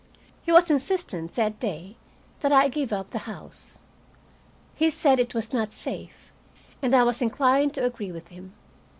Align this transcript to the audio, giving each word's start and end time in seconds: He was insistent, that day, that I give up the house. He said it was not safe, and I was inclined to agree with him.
He 0.41 0.51
was 0.51 0.71
insistent, 0.71 1.35
that 1.35 1.59
day, 1.59 1.95
that 2.39 2.51
I 2.51 2.69
give 2.69 2.91
up 2.91 3.11
the 3.11 3.19
house. 3.29 3.77
He 4.73 4.89
said 4.89 5.19
it 5.19 5.35
was 5.35 5.53
not 5.53 5.73
safe, 5.73 6.31
and 6.81 6.95
I 6.95 7.03
was 7.03 7.21
inclined 7.21 7.75
to 7.75 7.85
agree 7.85 8.11
with 8.11 8.29
him. 8.29 8.53